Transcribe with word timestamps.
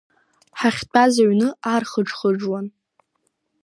Ҳахьтәаз 0.59 1.15
аҩны 1.23 1.47
архыџхыџуан. 1.73 2.65